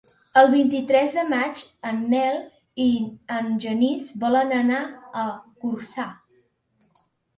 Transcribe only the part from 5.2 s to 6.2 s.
a Corçà.